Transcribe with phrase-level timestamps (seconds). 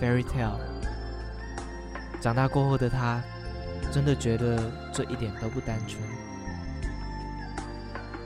[0.00, 0.58] ，Fairy Tale。
[2.20, 3.22] 长大过后的他，
[3.92, 4.58] 真的觉得
[4.92, 6.02] 这一点都不单纯。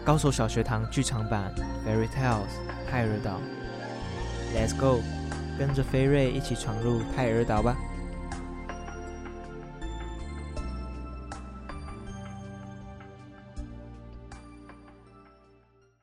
[0.05, 1.52] 高手小学堂剧场版
[1.88, 2.38] 《Fairy Tales》
[2.91, 3.38] 泰尔岛
[4.55, 5.01] ，Let's go，
[5.59, 7.77] 跟着飞瑞一起闯入泰尔岛吧。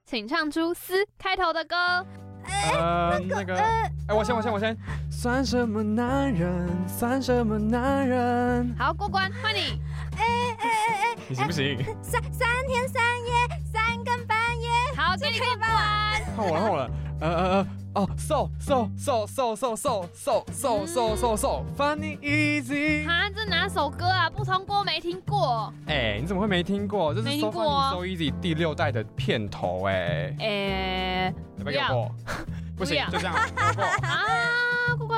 [0.06, 1.76] 请唱出“斯”开头的歌。
[2.72, 4.76] 呃，那个，哎，我先，我先，我先。
[5.28, 6.70] 算什么男人？
[6.88, 8.74] 算什么男人？
[8.80, 9.78] 好，过关，换你。
[10.16, 10.68] 哎哎哎
[11.04, 11.78] 哎，你行不行？
[12.02, 13.34] 三三天三夜，
[13.66, 14.70] 三更半夜。
[14.96, 15.68] 好，这里过关。
[16.34, 16.90] 换我了，换我了。
[17.20, 23.06] 呃呃呃，哦，so so so so so so so so so so funny easy。
[23.06, 24.30] 哈，这哪首歌啊？
[24.30, 25.74] 不通过，没听过。
[25.88, 27.14] 哎，你怎么会没听过？
[27.14, 30.34] 这是 so funny so easy 第六代的片头，哎。
[30.40, 32.10] 哎，不要。
[32.78, 33.34] 不行，就这样。
[34.04, 35.17] 啊，过关，过关，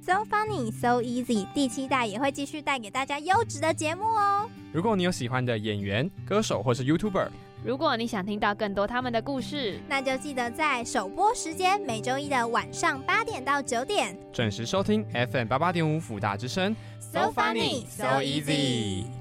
[0.00, 1.46] So funny, so easy。
[1.52, 4.48] 第七代也会继续带给大家优质的节目哦。
[4.72, 7.28] 如果你有喜欢的演员、歌手或是 YouTuber，
[7.62, 16.74] 如果你想听到更多他们的故事，那就记得在首播时间每周一的晚上八点到九点准时收听 FM 八八点五辅大之声。
[17.00, 19.17] So funny, so easy。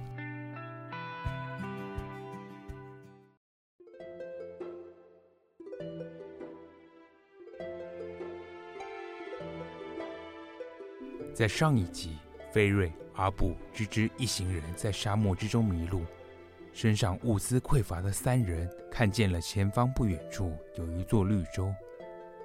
[11.37, 12.17] 在上一集，
[12.51, 16.03] 菲瑞、阿布、芝芝一行人在沙漠之中迷路，
[16.73, 21.71] 身上物资匮乏的三人看见了前方不远处有一座绿洲，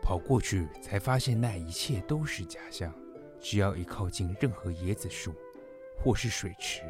[0.03, 2.93] 跑过去才发现那一切都是假象。
[3.41, 5.35] 只要一靠近任何椰子树
[5.97, 6.83] 或是水池，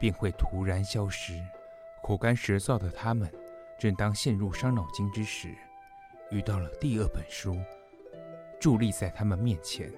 [0.00, 1.40] 便会突然消失。
[2.02, 3.32] 口干舌燥的他们，
[3.78, 5.54] 正当陷入伤脑筋之时，
[6.32, 7.56] 遇到了第二本书，
[8.60, 9.92] 伫立在他们面前。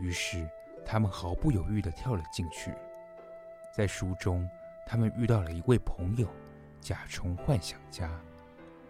[0.00, 0.48] 于是，
[0.84, 2.72] 他们毫不犹豫地跳了进去。
[3.72, 4.48] 在书中，
[4.86, 6.28] 他们遇到了一位朋友——
[6.80, 8.10] 甲虫幻想家。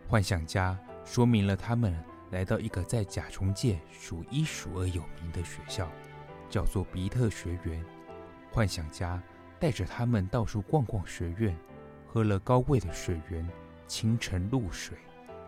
[0.08, 1.94] 幻想家说明了他们
[2.30, 5.88] 来到一个在甲虫界数一数二有名的学校，
[6.50, 7.84] 叫做比特学园。
[8.50, 9.22] 幻想家
[9.58, 11.56] 带着他们到处逛逛学院，
[12.06, 13.48] 喝了高贵的水源
[13.86, 14.96] 清晨露水，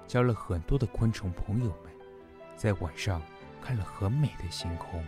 [0.06, 1.93] 交了很多的昆虫朋友们，
[2.56, 3.21] 在晚上
[3.61, 5.05] 看了很美的星空。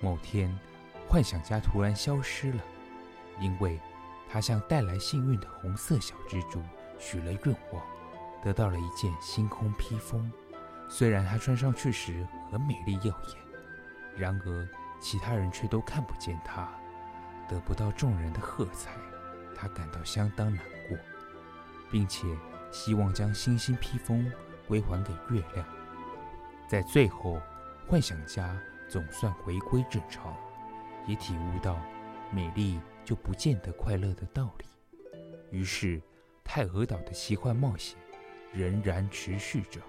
[0.00, 0.58] 某天，
[1.06, 2.62] 幻想家突然消失了，
[3.38, 3.78] 因为
[4.28, 6.62] 他向带来幸运的红色小蜘蛛
[6.98, 7.82] 许了愿望，
[8.42, 10.32] 得到了一件星空披风。
[10.88, 13.36] 虽然他穿上去时很美丽耀眼，
[14.16, 14.68] 然而
[15.00, 16.68] 其他人却都看不见他，
[17.48, 18.92] 得不到众人的喝彩，
[19.54, 20.96] 他感到相当难过，
[21.90, 22.26] 并且
[22.70, 24.32] 希望将星星披风
[24.66, 25.66] 归还给月亮。
[26.68, 27.40] 在最后，
[27.86, 28.56] 幻想家。
[28.90, 30.36] 总算回归正常，
[31.06, 31.80] 也体悟到
[32.32, 34.64] 美丽就不见得快乐的道理。
[35.56, 36.02] 于是，
[36.42, 37.96] 太和岛的奇幻冒险
[38.52, 39.80] 仍然持续着。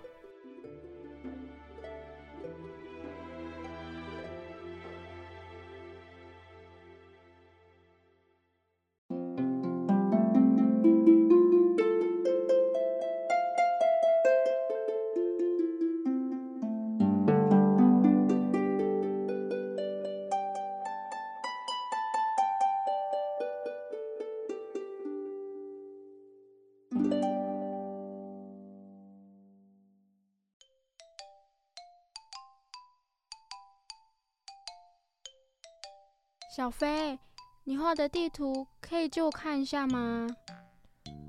[36.61, 37.17] 小飞，
[37.63, 40.27] 你画的地图可以借我看一下吗？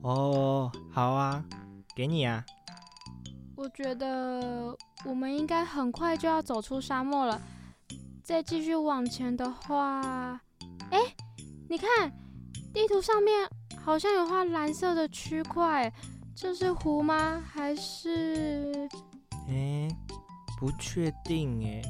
[0.02, 1.42] 哦，好啊，
[1.96, 2.44] 给你啊。
[3.56, 4.76] 我觉得
[5.06, 7.40] 我们应该很快就要走出沙漠了，
[8.22, 10.38] 再继续往前的话，
[10.90, 11.00] 哎，
[11.66, 12.12] 你看，
[12.74, 13.48] 地图上面
[13.82, 15.90] 好像有画蓝色的区块，
[16.36, 17.42] 这是湖吗？
[17.50, 18.86] 还是？
[19.48, 19.88] 哎，
[20.60, 21.80] 不确定哎，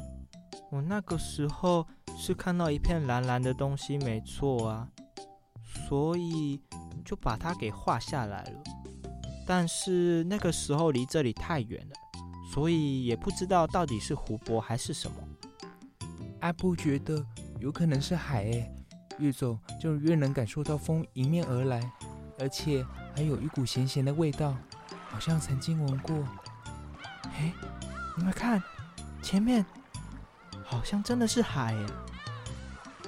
[0.71, 1.85] 我那个时候。
[2.17, 4.87] 是看到一片蓝蓝的东西，没错啊，
[5.87, 6.61] 所以
[7.03, 8.63] 就把它给画下来了。
[9.45, 11.95] 但是那个时候离这里太远了，
[12.53, 15.17] 所以也不知道到底是湖泊还是什么。
[16.39, 17.25] 阿布觉得
[17.59, 18.71] 有可能是海诶，
[19.17, 21.91] 越走就越能感受到风迎面而来，
[22.39, 24.55] 而且还有一股咸咸的味道，
[25.09, 26.15] 好像曾经闻过。
[27.35, 27.53] 哎，
[28.17, 28.61] 你们看，
[29.21, 29.65] 前面
[30.73, 31.85] 好像真的是海诶，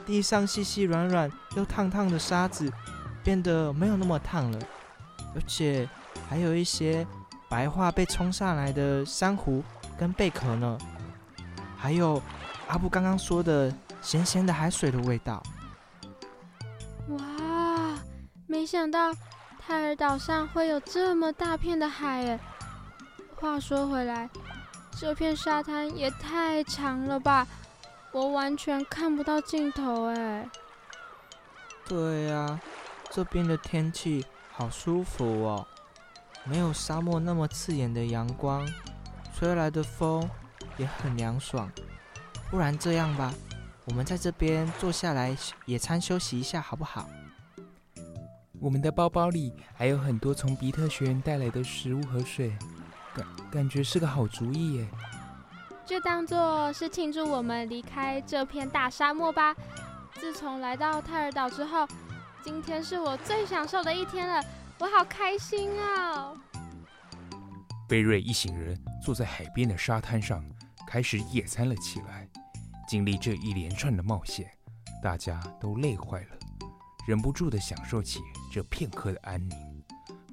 [0.05, 2.71] 地上细细软软又烫烫的沙子
[3.23, 4.59] 变得没有那么烫了，
[5.35, 5.89] 而且
[6.29, 7.05] 还有一些。
[7.47, 9.63] 白化被冲上来的珊瑚
[9.97, 10.77] 跟贝壳呢，
[11.77, 12.21] 还有
[12.67, 13.71] 阿布刚刚说的
[14.01, 15.41] 咸咸的海水的味道。
[17.09, 17.19] 哇，
[18.47, 19.13] 没想到
[19.59, 22.39] 泰尔岛上会有这么大片的海耶！
[23.35, 24.27] 话说回来，
[24.97, 27.45] 这片沙滩也太长了吧，
[28.11, 30.49] 我完全看不到尽头哎。
[31.87, 32.59] 对呀，
[33.11, 35.67] 这边的天气好舒服哦。
[36.45, 38.65] 没有沙漠那么刺眼的阳光，
[39.35, 40.27] 吹来的风
[40.77, 41.69] 也很凉爽。
[42.49, 43.33] 不然这样吧，
[43.85, 47.09] 我们在这边坐下来野餐休息一下，好不好？
[48.61, 52.55] 我们的包包里还有很多从比特学院带来的食物和水，
[53.15, 54.87] 感感觉是个好主意耶。
[55.85, 59.55] 就当做是庆祝我们离开这片大沙漠吧。
[60.15, 61.87] 自从来到泰尔岛之后，
[62.43, 64.43] 今天是我最享受的一天了。
[64.77, 66.35] 我好开心哦！
[67.87, 70.43] 菲瑞一行人坐在海边的沙滩上，
[70.85, 72.27] 开始野餐了起来。
[72.87, 74.51] 经历这一连串的冒险，
[75.01, 76.37] 大家都累坏了，
[77.07, 78.19] 忍不住地享受起
[78.51, 79.57] 这片刻的安宁。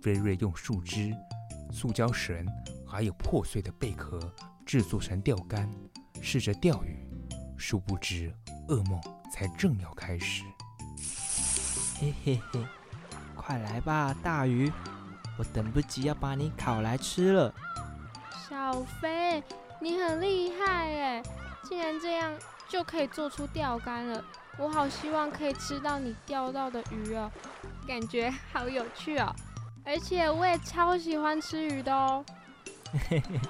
[0.02, 1.14] 菲瑞用树枝、
[1.72, 2.46] 塑胶绳，
[2.86, 4.20] 还有破碎的贝壳
[4.66, 5.68] 制作成钓竿，
[6.20, 7.08] 试着钓鱼。
[7.56, 8.32] 殊不知，
[8.68, 9.00] 噩梦
[9.32, 10.44] 才正要开始。
[11.98, 12.60] 嘿嘿嘿。
[13.34, 14.70] 快来吧，大鱼！
[15.38, 17.52] 我等不及要把你烤来吃了。
[18.48, 19.42] 小飞，
[19.80, 21.22] 你很厉害耶！
[21.64, 22.32] 竟然这样
[22.68, 24.22] 就可以做出钓竿了。
[24.58, 27.30] 我好希望可以吃到你钓到的鱼哦，
[27.88, 29.34] 感觉好有趣哦！
[29.84, 32.24] 而且我也超喜欢吃鱼的哦。
[33.08, 33.40] 嘿嘿，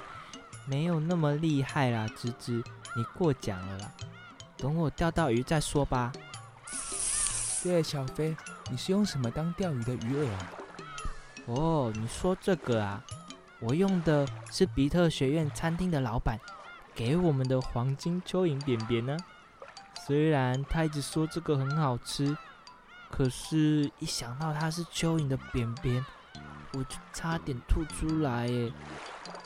[0.65, 2.63] 没有那么厉害啦，芝芝，
[2.95, 3.91] 你过奖了啦。
[4.57, 6.11] 等我钓到鱼再说吧。
[7.61, 8.35] 对了，小飞。
[8.71, 10.51] 你是用什么当钓鱼的鱼饵啊？
[11.45, 13.03] 哦，你说这个啊，
[13.59, 16.39] 我用的是比特学院餐厅的老板
[16.95, 19.15] 给我们的黄金蚯蚓扁扁呢。
[20.05, 22.35] 虽然他一直说这个很好吃，
[23.11, 26.05] 可是一想到它是蚯蚓的扁扁，
[26.73, 28.71] 我就差点吐出来耶。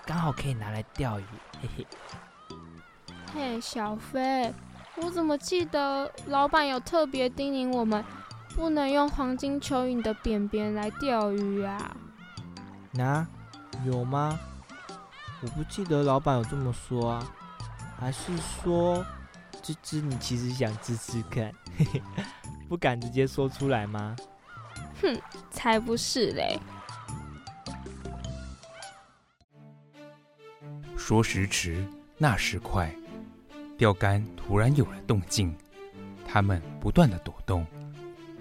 [0.05, 1.25] 刚好可以拿来钓鱼，
[1.61, 1.87] 嘿嘿。
[3.33, 4.53] 嘿，小飞，
[4.95, 8.03] 我怎么记得老板有特别叮咛我们？
[8.55, 11.95] 不能用黄金蚯蚓的扁扁来钓鱼啊？
[12.91, 13.27] 那、啊、
[13.85, 14.39] 有吗？
[15.41, 17.23] 我不记得老板有这么说啊。
[17.99, 19.05] 还是说，
[19.61, 22.01] 芝芝你其实想试试看，嘿嘿，
[22.67, 24.15] 不敢直接说出来吗？
[25.01, 25.21] 哼，
[25.51, 26.59] 才不是嘞！
[31.07, 31.87] 说时迟，
[32.17, 32.93] 那时快，
[33.77, 35.55] 钓竿突然有了动静，
[36.27, 37.65] 它们不断的抖动。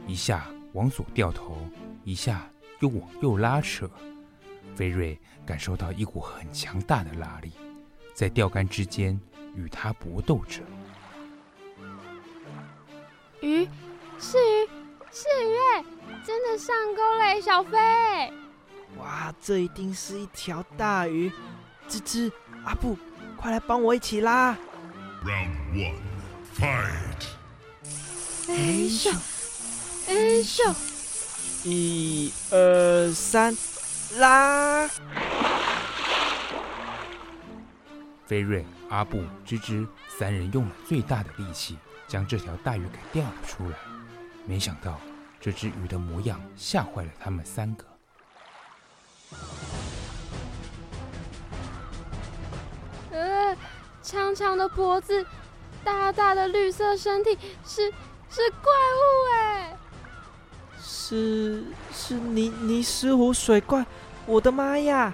[0.04, 1.58] 一下往左掉头，
[2.02, 3.88] 一下又往右拉扯。
[4.75, 7.52] 菲瑞感受到一股很强大的拉力，
[8.14, 9.16] 在钓竿之间
[9.54, 10.61] 与它搏斗着。
[13.42, 13.64] 鱼，
[14.18, 14.68] 是鱼，
[15.12, 15.85] 是鱼哎！
[16.25, 17.78] 真的上钩嘞，小飞！
[18.99, 21.30] 哇，这一定是一条大鱼！
[21.88, 22.32] 吱吱，
[22.66, 22.99] 阿布，
[23.37, 24.52] 快来帮我一起拉
[25.25, 25.94] ！Round one,
[26.52, 27.28] fight！
[28.49, 28.54] 哎
[29.04, 29.16] 呀！
[30.08, 30.75] 哎咻！
[31.62, 33.56] 一二三，
[34.18, 34.88] 拉！
[38.26, 39.87] 飞瑞、阿布、吱吱
[40.18, 43.76] 三人用了最大的力气，将这条大鱼给钓了出来。
[44.44, 45.00] 没想到，
[45.40, 47.85] 这只鱼的模样吓坏了他们三个。
[54.06, 55.26] 长长的脖子，
[55.82, 57.36] 大大的绿色身体，
[57.66, 57.92] 是
[58.30, 59.02] 是怪物
[59.34, 59.76] 哎！
[60.80, 63.84] 是是泥泥石湖水怪，
[64.25, 65.12] 我的妈呀！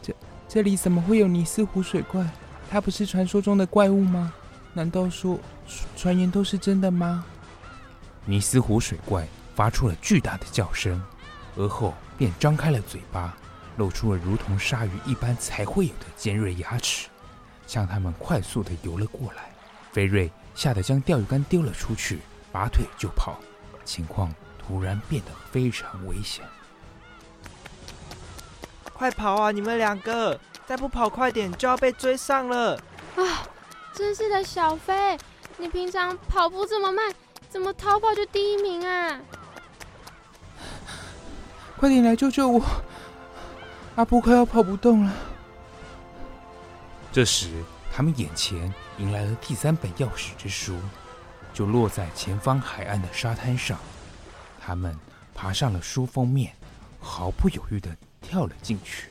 [0.00, 0.14] 这
[0.48, 2.26] 这里怎么会有泥石湖水怪？
[2.70, 4.32] 它不是传说中的怪物吗？
[4.72, 5.38] 难道说
[5.98, 7.26] 传言都是真的吗？
[8.24, 10.98] 泥斯湖水怪发出了巨大的叫声，
[11.56, 13.36] 而后便张开了嘴巴，
[13.76, 17.08] 露出了如同鲨鱼一般才会有的尖锐牙齿，
[17.66, 19.50] 向他们快速地游了过来。
[19.92, 22.20] 菲瑞吓得将钓鱼竿丢了出去，
[22.52, 23.38] 拔腿就跑，
[23.84, 24.32] 情况。
[24.58, 26.44] 突然变得非常危险！
[28.92, 30.40] 快跑啊，你们两个！
[30.66, 32.74] 再不跑快点就要被追上了！
[33.14, 33.46] 啊，
[33.92, 35.16] 真是的，小飞，
[35.56, 37.14] 你平常跑步这么慢，
[37.48, 39.20] 怎么逃跑就第一名啊？
[41.76, 42.60] 快点来救救我！
[43.94, 45.12] 阿布快要跑不动了。
[47.16, 47.48] 这时，
[47.90, 50.78] 他们眼前迎来了第三本钥匙之书，
[51.54, 53.78] 就落在前方海岸的沙滩上。
[54.60, 54.94] 他们
[55.34, 56.54] 爬上了书封面，
[57.00, 59.08] 毫不犹豫地跳了进去。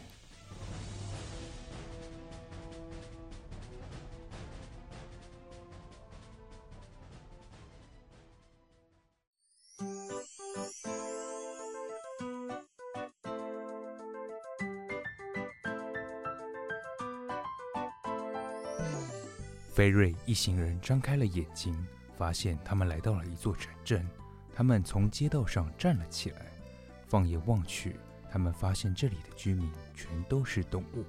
[19.75, 24.07] 菲瑞一行人张开了眼睛，发现他们来到了一座城镇。
[24.53, 26.45] 他们从街道上站了起来，
[27.09, 27.97] 放眼望去，
[28.31, 31.03] 他们发现这里的居民全都是动物。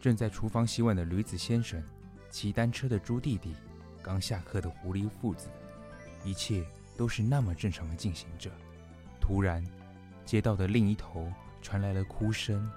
[0.00, 1.82] 正在厨房洗碗的驴子先生，
[2.30, 3.52] 骑单车的猪弟弟，
[4.00, 5.48] 刚下课的狐狸父子，
[6.22, 6.64] 一切
[6.96, 8.48] 都是那么正常的进行着。
[9.20, 9.60] 突然，
[10.24, 11.28] 街道的另一头
[11.60, 12.70] 传来了哭声，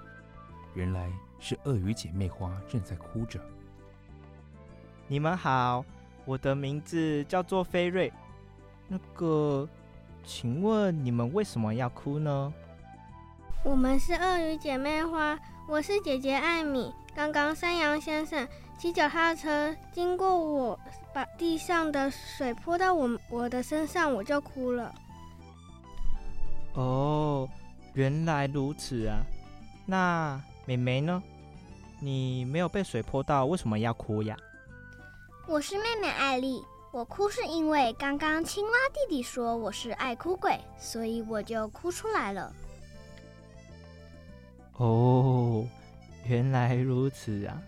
[0.73, 3.39] 原来是鳄鱼姐妹花正在哭着。
[5.07, 5.85] 你们好，
[6.25, 8.11] 我的名字叫做菲瑞。
[8.87, 9.67] 那个，
[10.23, 12.51] 请问你们为什么要哭呢？
[13.63, 16.91] 我们是鳄鱼姐妹花，我是姐姐艾米。
[17.15, 18.47] 刚刚山羊先生
[18.77, 20.79] 骑脚踏车经过我，
[21.13, 24.93] 把地上的水泼到我我的身上，我就哭了。
[26.73, 27.47] 哦，
[27.93, 29.21] 原来如此啊。
[29.85, 31.21] 那妹妹呢？
[31.99, 34.35] 你没有被水泼到，为什么要哭呀？
[35.47, 42.51] 我是妹妹艾丽，我哭是因为刚刚青蛙弟弟说我是爱哭鬼，所以我就哭出来了。
[44.77, 45.63] 哦，
[46.27, 47.61] 原来如此啊！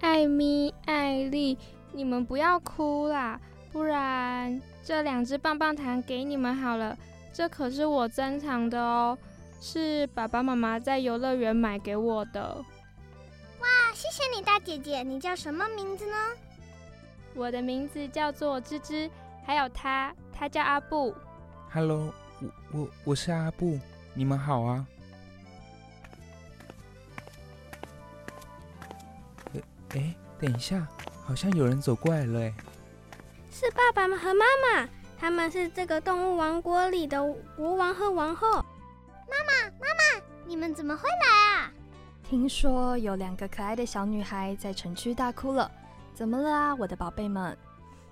[0.00, 1.56] 艾米、艾丽，
[1.92, 3.40] 你们不要哭啦，
[3.72, 6.98] 不然这两只棒棒糖给你们好了，
[7.32, 9.16] 这可是我珍藏的哦，
[9.60, 12.56] 是爸爸妈妈在游乐园买给我的。
[13.60, 16.16] 哇，谢谢你，大姐姐，你叫什么名字呢？
[17.34, 19.10] 我的名字叫做芝芝，
[19.44, 21.12] 还有他，他叫阿布。
[21.72, 23.78] Hello，我我我是阿布，
[24.14, 24.86] 你们好啊。
[29.52, 29.60] 哎
[29.96, 30.86] 哎，等一下，
[31.24, 32.54] 好像有人走过来了哎。
[33.50, 34.88] 是爸爸和妈妈，
[35.18, 37.20] 他们是这个动物王国里的
[37.56, 38.48] 国王和王后。
[38.52, 41.72] 妈妈，妈妈，你们怎么会来啊？
[42.22, 45.68] 听说有两个可爱的小女孩在城区大哭了。
[46.14, 47.56] 怎么了啊，我的宝贝们？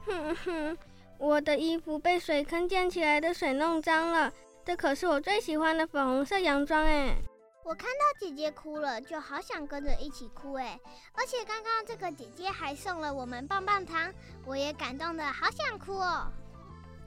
[0.04, 0.78] 哼哼，
[1.18, 4.32] 我的衣服被水坑溅起来的水弄脏了。
[4.64, 7.16] 这可是我最喜欢的粉红色洋装哎！
[7.64, 10.78] 我看到姐姐哭了，就好想跟着一起哭哎！
[11.12, 14.12] 而且刚刚这个姐姐还送了我们棒棒糖，
[14.44, 16.26] 我也感动的好想哭哦。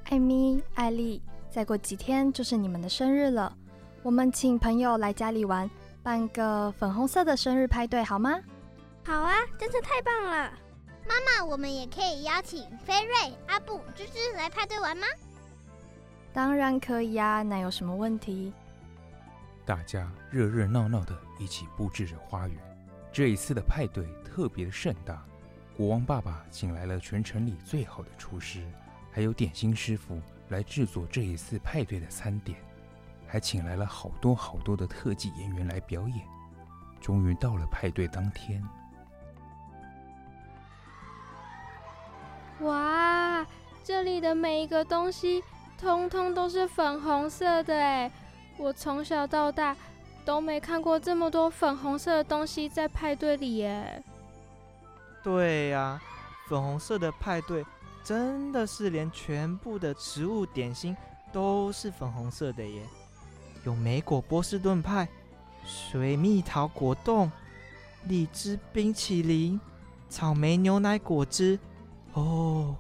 [0.05, 3.53] 艾米、艾丽，再过几天就是你们的生日了，
[4.01, 5.69] 我们请朋友来家里玩，
[6.01, 8.39] 办个粉红色的生日派对好吗？
[9.05, 10.51] 好啊，真是太棒了！
[11.07, 15.05] 妈妈，我们也可以邀请飞瑞、阿布、芝芝来派对玩吗？
[16.33, 18.51] 当然可以呀，那有什么问题？
[19.65, 22.57] 大家热热闹闹的一起布置着花园。
[23.11, 25.23] 这一次的派对特别的盛大，
[25.77, 28.65] 国王爸爸请来了全城里最好的厨师，
[29.11, 30.19] 还有点心师傅
[30.49, 32.59] 来制作这一次派对的餐点，
[33.27, 36.25] 还请来了好多好多的特技演员来表演。
[36.99, 38.61] 终于到了派对当天。
[42.61, 43.45] 哇，
[43.83, 45.43] 这里的每一个东西，
[45.77, 48.09] 通通都是粉红色的哎！
[48.57, 49.75] 我从小到大
[50.23, 54.01] 都没看过这么多粉红色的东西在派对里耶。
[55.21, 56.01] 对呀、
[56.47, 57.65] 粉红色的派对
[58.03, 60.95] 真的是连全部的食物点心
[61.33, 62.81] 都是粉红色的耶！
[63.65, 65.05] 有莓果波士顿派、
[65.65, 67.29] 水蜜桃果冻、
[68.05, 69.59] 荔枝冰淇淋、
[70.07, 71.59] 草莓牛奶果汁。
[72.15, 72.75] 哦，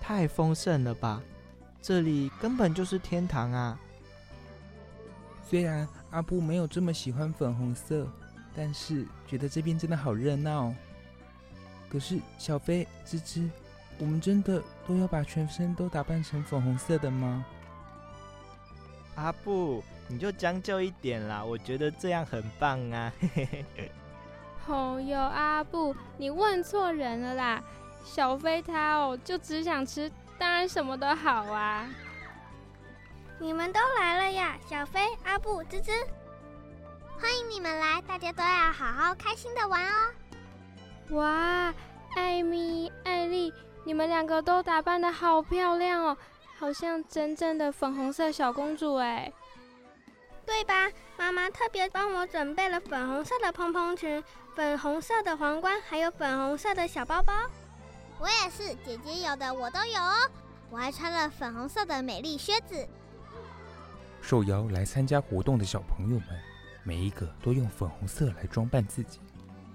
[0.00, 1.20] 太丰盛了吧！
[1.82, 3.78] 这里根本就是天堂啊！
[5.42, 8.06] 虽然阿布没有这么喜欢粉红色，
[8.54, 10.74] 但是觉得这边真的好热闹。
[11.88, 13.48] 可是小飞、芝芝，
[13.98, 17.44] 我们真的都要把全身都打扮成粉红色的吗？
[19.14, 23.12] 阿布，你就将就一点啦，我觉得这样很棒啊！
[23.20, 23.90] 嘿嘿嘿。
[24.66, 27.62] 哦哟，阿布，你问错人了啦！
[28.04, 31.88] 小飞他哦，就只想吃，当然什么都好啊。
[33.40, 35.90] 你们都来了呀，小飞、阿布、芝芝。
[35.90, 36.06] 啊，
[37.18, 40.10] 欢迎你们来，大家都要好好开心的玩哦。
[41.16, 41.74] 哇，
[42.14, 43.52] 艾米、艾丽，
[43.84, 46.16] 你们两个都打扮的好漂亮哦，
[46.58, 49.32] 好像真正的粉红色小公主哎。
[50.46, 50.90] 对吧？
[51.16, 54.22] 妈妈特别帮我准备了粉红色的蓬蓬裙、
[54.54, 57.32] 粉红色的皇冠，还有粉红色的小包包。
[58.18, 60.30] 我也是，姐姐有的我都有哦。
[60.70, 62.88] 我还穿了粉红色的美丽靴子。
[64.20, 66.28] 受邀来参加活动的小朋友们，
[66.82, 69.20] 每一个都用粉红色来装扮自己。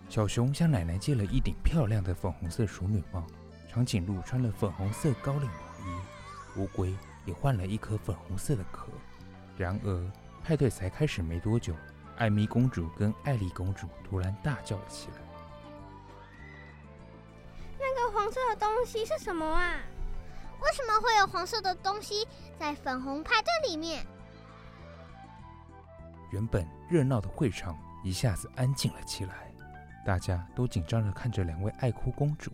[0.10, 3.24] 小熊向奶奶借了一顶漂亮的粉红色淑女帽，
[3.67, 8.88] 长颈鹿穿了粉红色高领毛衣，乌龟也换了一颗粉红色的壳。
[9.55, 10.12] 然而，
[10.43, 11.75] 派对才开始没多久，
[12.17, 15.17] 艾米公主跟艾丽公主突然大叫了起来
[17.96, 19.75] ：“那个黄色的东西是什么啊？
[20.62, 22.27] 为什么会有黄色的东西
[22.60, 24.05] 在粉红派对里面？”
[26.31, 29.51] 原本热闹的会场一下子安静了起来，
[30.05, 32.51] 大家都紧张的看着两位爱哭公主。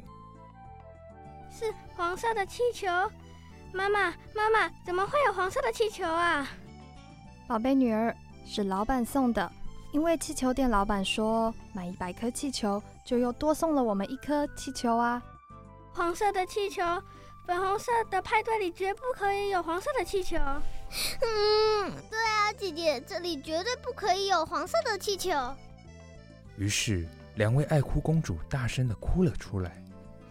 [1.51, 2.87] 是黄色的气球，
[3.73, 6.47] 妈妈，妈妈，怎么会有黄色的气球啊？
[7.47, 8.15] 宝贝女儿，
[8.45, 9.51] 是老板送的，
[9.95, 15.23] 因为气球店老板说买一百颗气球就又多送了我们一颗气球啊。
[15.93, 16.83] 黄色的气球，
[17.47, 20.35] 粉红色的派对里绝不可以有黄色的气球。
[20.35, 25.31] 嗯，对啊，姐姐，这里绝对不可以有黄色的气球。
[26.57, 29.81] 于是，两位爱哭公主大声地哭了出来。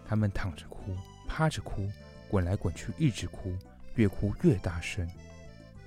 [0.07, 0.95] 她们躺着哭，
[1.27, 1.89] 趴着哭，
[2.29, 3.51] 滚来滚去，一直哭，
[3.95, 5.09] 越哭越大声。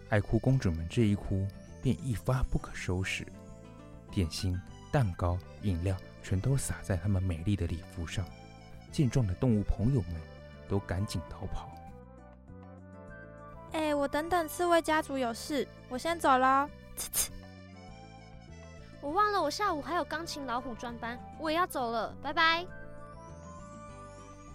[0.09, 1.47] 爱哭公主们这一哭，
[1.81, 3.25] 便一发不可收拾，
[4.11, 4.61] 点心、
[4.93, 8.25] 蛋糕、饮料全都洒在他们美丽的礼服上。
[8.91, 10.15] 健壮的动物朋友们
[10.69, 11.71] 都赶紧逃跑。
[13.73, 16.69] 哎，我等等，刺猬家族有事，我先走了。
[16.97, 17.29] 呲呲，
[19.03, 22.67] 我忘了，我下午还有钢琴老虎专班，我也要走了，拜拜。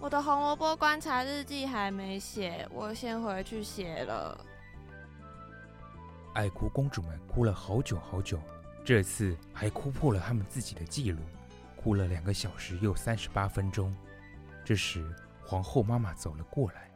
[0.00, 4.38] 我的红萝卜观察日记还没写，我先回去写了。
[6.34, 8.40] 爱哭公主们哭了好久好久，
[8.84, 11.18] 这次还哭破了他们自己的记录，
[11.74, 13.94] 哭了两个小时又三十八分钟。
[14.62, 15.02] 这时，
[15.42, 16.90] 皇后妈妈走了过来。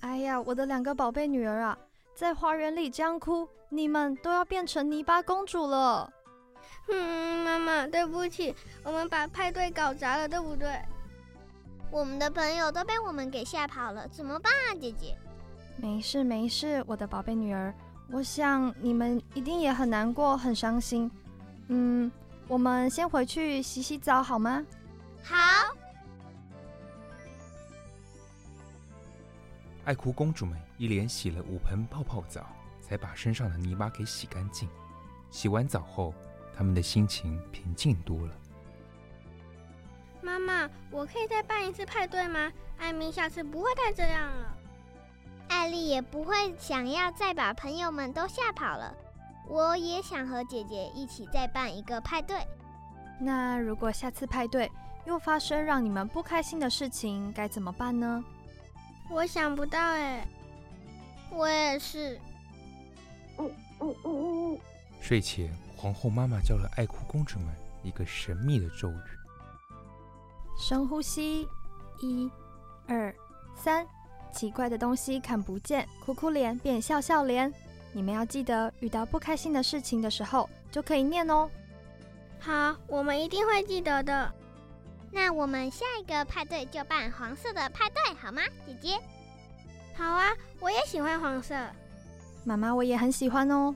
[0.00, 1.78] 哎呀，我的两个宝贝女儿啊，
[2.14, 6.10] 在花园里这样哭，你们都要变成泥巴公主了。
[6.90, 10.80] 嗯，妈妈，对不起，我们把派对搞砸了，对不对？
[11.90, 15.16] 我们的朋友都被我们给吓跑了，怎么办啊，姐姐？
[15.76, 17.72] 没事没事，我的宝贝女儿，
[18.12, 21.10] 我想你们一定也很难过、很伤心。
[21.68, 22.12] 嗯，
[22.46, 24.62] 我们先回去洗洗澡好吗？
[25.24, 25.34] 好。
[29.84, 32.46] 爱哭公主们一连洗了五盆泡泡澡，
[32.82, 34.68] 才把身上的泥巴给洗干净。
[35.30, 36.12] 洗完澡后，
[36.54, 38.34] 她们的心情平静多了。
[40.20, 42.52] 妈妈，我可以再办一次派对吗？
[42.78, 44.58] 艾米下次不会再这样了。
[45.52, 48.94] 艾丽也不会想要再把朋友们都吓跑了。
[49.46, 52.36] 我也想和姐姐一起再办一个派对。
[53.20, 54.70] 那如果下次派对
[55.04, 58.24] 又发生让你们不开心的事情，该怎么办呢？
[59.10, 60.26] 我想不到哎，
[61.30, 62.18] 我也是。
[65.00, 69.02] 睡前，皇后妈妈教了爱哭公主们一个神秘的咒语：
[70.58, 71.46] 深呼吸，
[72.00, 72.30] 一、
[72.86, 73.14] 二、
[73.54, 73.86] 三，
[74.32, 77.52] 奇怪的东西看不见，哭哭脸变笑笑脸。
[77.92, 81.48] 你们要记得，遇到不开心的事情的时候，就可以念哦。
[82.40, 84.32] 好，我们一定会记得的。
[85.10, 88.98] 那我们下一个派对就办黄色的派对，好吗，姐姐？
[89.94, 91.54] 好啊，我也喜欢黄色。
[92.44, 93.74] 妈妈，我也很喜欢哦。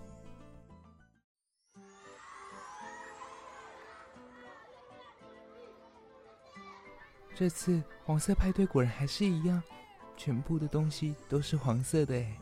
[7.34, 9.62] 这次黄色派对果然还是一样，
[10.16, 12.34] 全部的东西都是黄色的诶。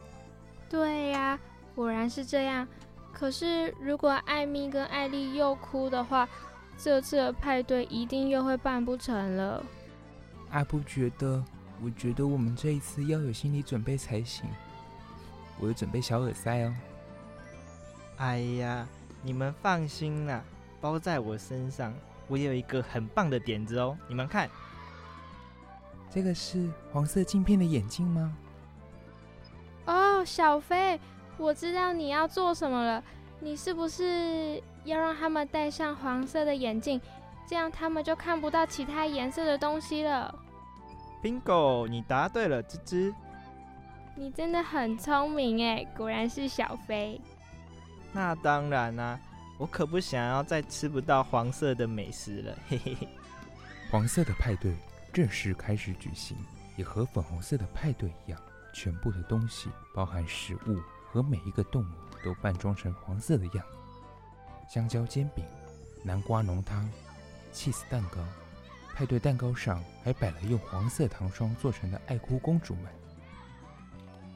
[0.68, 1.38] 对呀，
[1.74, 2.66] 果然是这样。
[3.12, 6.28] 可是如果艾米跟艾丽又哭的话，
[6.76, 9.64] 这次的派对一定又会办不成了。
[10.50, 11.44] 阿布觉得，
[11.82, 14.46] 我觉得我们这一次要有心理准备才行。
[15.60, 16.74] 我有准备小耳塞哦。
[18.16, 18.86] 哎呀，
[19.22, 20.42] 你们放心啦，
[20.80, 21.94] 包在我身上。
[22.26, 24.48] 我有一个很棒的点子哦，你们看，
[26.14, 28.36] 这个是黄色镜片的眼镜吗？
[29.86, 31.00] 哦，小飞，
[31.36, 33.02] 我知道你要做什么了。
[33.40, 37.00] 你是不是要让他们戴上黄色的眼镜，
[37.48, 40.32] 这样他们就看不到其他颜色的东西了
[41.20, 43.12] ？Bingo，你答对了，吱吱。
[44.14, 47.20] 你真的很聪明哎，果然是小飞。
[48.12, 49.20] 那当然啦、啊，
[49.58, 53.08] 我可不想要再吃不到黄色的美食了，嘿嘿嘿。
[53.90, 54.72] 黄色的派对
[55.14, 56.36] 正式开始举行，
[56.76, 58.40] 也和粉红色的派对一样，
[58.72, 63.76] 全部的东西，包含食物和每一个动物，都扮装成黄色的样子。
[64.68, 65.44] 香蕉煎饼、
[66.02, 66.90] 南瓜浓汤、
[67.52, 68.18] 起司蛋糕，
[68.92, 72.92] 派对蛋糕上还摆了用黄色糖霜做成的爱哭公主们。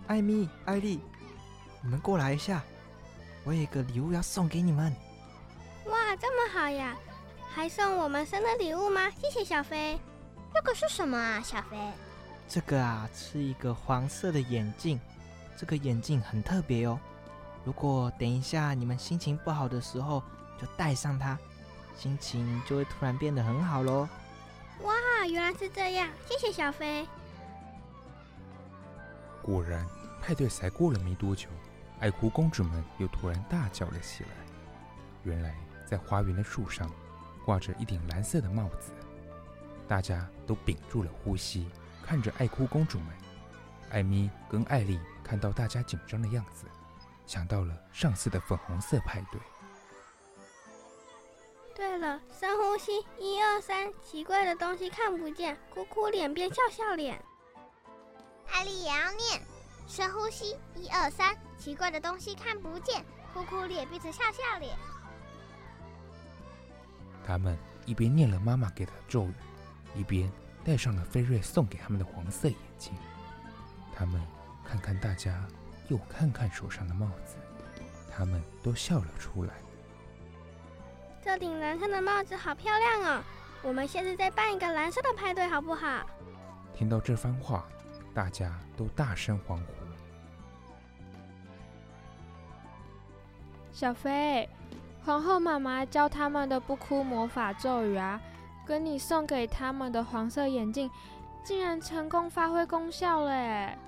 [0.07, 1.01] 艾米、艾丽，
[1.83, 2.63] 你们过来一下。
[3.43, 4.95] 我有一个礼物要送给你们。
[5.87, 6.97] 哇，这么好呀！
[7.53, 9.11] 还送我们生日礼物吗？
[9.11, 9.99] 谢谢小飞。
[10.55, 11.77] 这个是什么啊，小飞？
[12.49, 15.01] 这个啊，是一个黄色的眼镜。
[15.57, 16.99] 这个眼镜很特别哦。
[17.65, 20.23] 如果等一下你们心情不好的时候，
[20.61, 21.39] 就戴上它，
[21.97, 24.09] 心情就会突然变得很好喽。
[24.83, 24.95] 哇，
[25.29, 26.09] 原来是这样！
[26.29, 27.07] 谢谢小飞。
[29.43, 29.85] 果然，
[30.23, 31.49] 派对才过了没多久。
[32.01, 34.31] 爱哭公主们又突然大叫了起来。
[35.25, 36.89] 原来，在花园的树上
[37.45, 38.93] 挂着一顶蓝色的帽子，
[39.89, 41.69] 大家都屏住了呼吸，
[42.05, 43.09] 看着爱哭公主们。
[43.91, 46.67] 艾米跟艾丽看到大家紧张的样子，
[47.27, 49.41] 想到了上次的粉红色派对。
[51.75, 57.19] 对了，深呼吸，一二三，奇怪的东西看不见，哭哭脸变笑笑脸。
[58.51, 59.41] 艾丽也要念。
[59.87, 64.77] 深呼吸，一二三，奇怪的东西看不见，哭哭脸变成笑笑脸。
[67.25, 69.35] 他们一边念了妈妈给的咒语，
[69.99, 70.31] 一边
[70.65, 72.95] 戴上了菲瑞送给他们的黄色眼镜。
[73.93, 74.23] 他们
[74.65, 75.45] 看看大家，
[75.89, 77.37] 又看看手上的帽子，
[78.09, 79.55] 他们都笑了出来。
[81.21, 83.23] 这顶蓝色的帽子好漂亮哦！
[83.63, 86.07] 我们现在再办一个蓝色的派对，好不好？
[86.73, 87.67] 听到这番话，
[88.15, 89.65] 大家都大声欢呼。
[93.73, 94.49] 小飞，
[95.05, 98.21] 皇后妈妈教他们的不哭魔法咒语啊，
[98.69, 100.91] 跟你送给他们的黄色眼镜，
[101.43, 103.79] 竟然成功发挥功效了耶！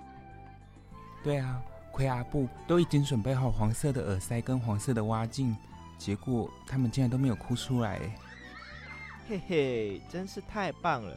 [1.23, 1.61] 对啊，
[1.93, 5.55] 奎阿布都已经准备好黄色的耳塞跟黄色的蛙镜，
[5.99, 8.01] 结果他们竟然都没有哭出来。
[9.29, 11.14] 嘿嘿，真是太棒了！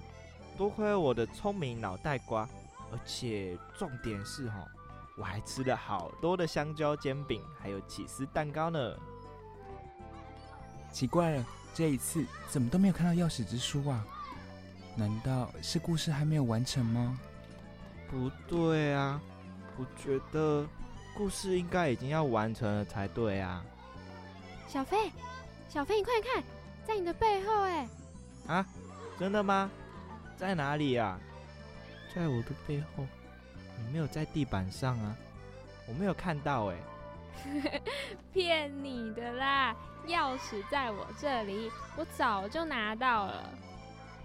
[0.58, 2.42] 多亏我的聪明脑袋瓜，
[2.92, 4.68] 而且重点是哈。
[5.18, 8.94] 我还吃了好多的香蕉煎饼，还有起司蛋糕呢。
[10.92, 14.06] 奇怪了，这一次怎么都没有看到钥匙之书啊？
[14.96, 17.20] 难道是故事还没有完成吗？
[18.10, 19.20] 不对啊，
[19.76, 20.68] 我觉得
[21.16, 23.66] 故事应该已经要完成了才对啊。
[24.68, 25.12] 小飞，
[25.68, 26.44] 小飞，你快看，
[26.86, 27.88] 在你的背后哎！
[28.48, 28.66] 啊，
[29.18, 29.72] 真的吗？
[30.38, 31.20] 在哪里呀？
[32.14, 33.06] 在我的背后。
[33.76, 35.16] 你没有在地板上啊？
[35.88, 36.82] 我没有看到哎、欸，
[38.34, 39.76] 骗你的啦！
[40.08, 43.50] 钥匙在我这里，我早就拿到了。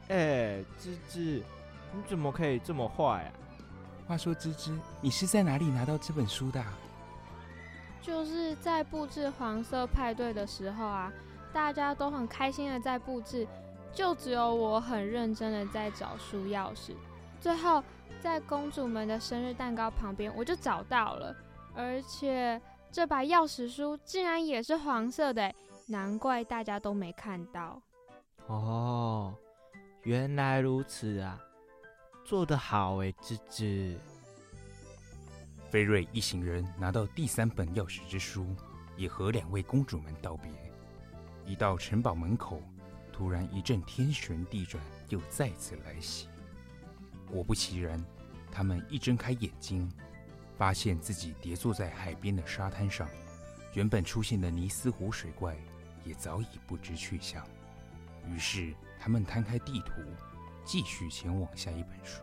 [0.09, 1.43] 哎、欸，芝芝，
[1.93, 3.31] 你怎么可以这么坏啊？
[4.07, 6.65] 话说，芝芝，你是在哪里拿到这本书的？
[8.01, 11.13] 就是在布置黄色派对的时候啊，
[11.53, 13.47] 大家都很开心的在布置，
[13.93, 16.93] 就只有我很认真的在找书钥匙，
[17.41, 17.83] 最后。
[18.21, 21.33] 在公主们的生日蛋糕旁边，我就找到了，
[21.73, 25.55] 而且这把钥匙书竟然也是黄色的，
[25.87, 27.81] 难怪大家都没看到。
[28.47, 29.35] 哦，
[30.03, 31.39] 原来如此啊，
[32.25, 33.99] 做得好哎，芝芝。
[35.71, 38.47] 菲瑞一行人拿到第三本钥匙之书，
[38.97, 40.51] 也和两位公主们道别。
[41.45, 42.63] 一到城堡门口，
[43.13, 46.27] 突然一阵天旋地转，又再次来袭。
[47.31, 48.03] 果不其然，
[48.51, 49.93] 他们一睁开眼睛，
[50.59, 53.09] 发现自己跌坐在海边的沙滩上。
[53.75, 55.57] 原本出现的尼斯湖水怪
[56.05, 57.47] 也早已不知去向。
[58.27, 59.93] 于是，他们摊开地图，
[60.65, 62.23] 继续前往下一本书。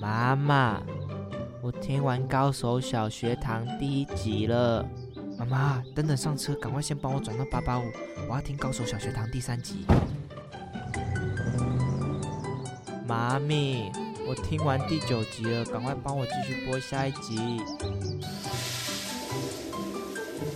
[0.00, 0.82] 妈妈。
[1.62, 4.84] 我听完《高手小学堂》第一集了，
[5.42, 7.90] 妈妈，等等上车，赶快先帮我转到八八五，
[8.28, 9.84] 我要听《高手小学堂》第三集。
[13.06, 13.90] 妈咪，
[14.28, 17.60] 我听完第九集了，赶快帮我继续播下一集。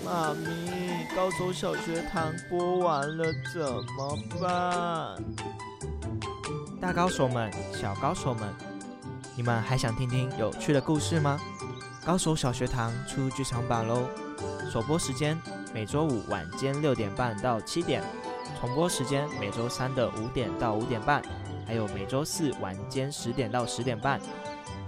[0.05, 3.61] 妈咪，《高手小学堂》播完了怎
[3.97, 5.25] 么办？
[6.81, 8.49] 大高手们，小高手们。
[9.35, 11.41] 你们还想听听有趣的故事吗？
[12.05, 14.09] 高手小学堂出剧场版喽！
[14.71, 15.41] 首播时间
[15.73, 18.03] 每周五晚间六点半到七点，
[18.61, 21.23] 重播时间每周三的五点到五点半，
[21.67, 24.21] 还有每周四晚间十点到十点半。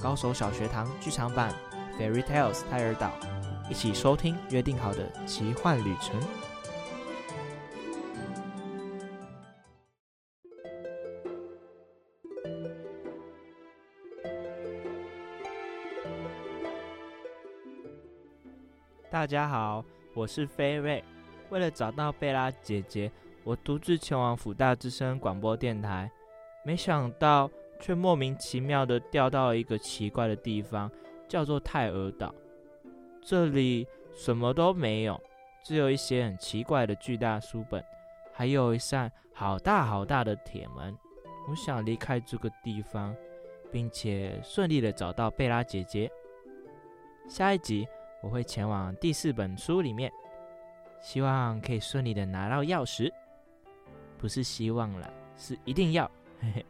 [0.01, 1.55] 高手小学堂剧场版
[2.01, 3.13] 《Fairy Tales 泰尔岛》，
[3.71, 6.21] 一起收听约定好的奇幻旅程。
[19.19, 21.03] 大家好，我是菲瑞。
[21.51, 23.11] 为了找到贝拉姐姐，
[23.43, 26.09] 我独自前往辅大之声广播电台，
[26.63, 27.51] 没想到
[27.81, 30.89] 却莫名其妙的掉到了一个奇怪的地方，
[31.27, 32.33] 叫做泰尔岛。
[33.21, 35.21] 这里什么都没有，
[35.65, 37.85] 只有一些很奇怪的巨大书本，
[38.33, 40.97] 还有一扇好大好大的铁门。
[41.49, 43.13] 我想离开这个地方，
[43.73, 46.09] 并且顺利的找到贝拉姐姐。
[47.29, 47.87] 下一集
[48.23, 50.13] 我会前往第四本书里面。
[51.01, 53.13] 希望可以顺利的拿到钥匙，
[54.19, 56.11] 不是希望了，是一定要。
[56.41, 56.67] 嘿嘿。